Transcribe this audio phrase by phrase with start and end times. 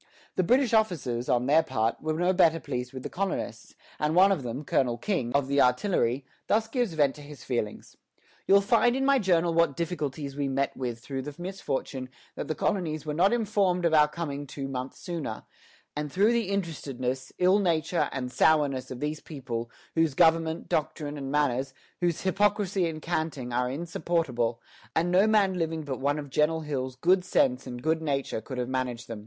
[0.35, 4.31] The British officers, on their part, were no better pleased with the colonists, and one
[4.31, 7.97] of them, Colonel King, of the artillery, thus gives vent to his feelings:
[8.47, 12.55] "You'll find in my Journal what Difficultyes we mett with through the Misfortune that the
[12.55, 15.43] Coloneys were not inform'd of our Coming two Months sooner,
[15.95, 21.31] and through the Interestedness, ill Nature, and Sowerness of these People, whose Government, Doctrine, and
[21.31, 24.63] Manners, whose Hypocracy and canting, are insupportable;
[24.95, 28.57] and no man living but one of Gen'l Hill's good Sense and good Nature could
[28.57, 29.19] have managed them.